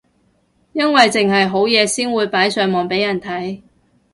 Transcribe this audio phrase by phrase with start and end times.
[0.73, 3.61] 因為剩係好嘢先會擺上網俾人睇